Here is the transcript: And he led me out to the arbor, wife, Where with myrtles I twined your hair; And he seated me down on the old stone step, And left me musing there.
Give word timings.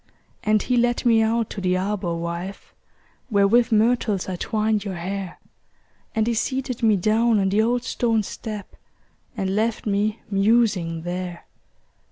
And 0.43 0.63
he 0.63 0.77
led 0.77 1.05
me 1.05 1.21
out 1.21 1.51
to 1.51 1.61
the 1.61 1.77
arbor, 1.77 2.15
wife, 2.15 2.73
Where 3.29 3.47
with 3.47 3.71
myrtles 3.71 4.27
I 4.27 4.35
twined 4.35 4.83
your 4.83 4.95
hair; 4.95 5.39
And 6.15 6.25
he 6.25 6.33
seated 6.33 6.81
me 6.81 6.95
down 6.95 7.39
on 7.39 7.49
the 7.49 7.61
old 7.61 7.83
stone 7.83 8.23
step, 8.23 8.75
And 9.37 9.55
left 9.55 9.85
me 9.85 10.19
musing 10.31 11.03
there. 11.03 11.45